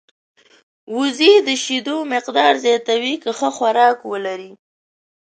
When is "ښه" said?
3.37-3.49